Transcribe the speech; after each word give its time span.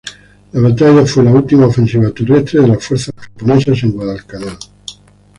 La 0.53 0.61
batalla 0.61 1.05
fue 1.05 1.23
la 1.23 1.29
última 1.29 1.67
ofensiva 1.67 2.09
terrestre 2.09 2.59
de 2.59 2.69
las 2.69 2.83
fuerzas 2.83 3.13
japonesas 3.15 3.83
en 3.83 3.91
Guadalcanal. 3.91 4.57